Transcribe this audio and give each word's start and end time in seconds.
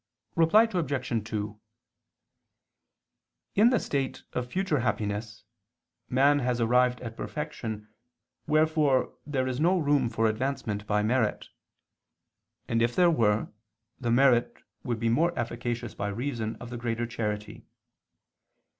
Reply 0.35 0.63
Obj. 0.63 1.23
2: 1.29 1.59
In 3.53 3.69
the 3.69 3.79
state 3.79 4.23
of 4.33 4.47
future 4.49 4.79
happiness 4.79 5.43
man 6.09 6.39
has 6.39 6.59
arrived 6.59 7.01
at 7.01 7.15
perfection, 7.15 7.87
wherefore 8.47 9.13
there 9.27 9.47
is 9.47 9.59
no 9.59 9.77
room 9.77 10.09
for 10.09 10.25
advancement 10.25 10.87
by 10.87 11.03
merit; 11.03 11.49
and 12.67 12.81
if 12.81 12.95
there 12.95 13.11
were, 13.11 13.49
the 13.99 14.09
merit 14.09 14.57
would 14.83 14.99
be 14.99 15.07
more 15.07 15.37
efficacious 15.37 15.93
by 15.93 16.07
reason 16.07 16.55
of 16.55 16.71
the 16.71 16.77
greater 16.77 17.05
charity. 17.05 17.63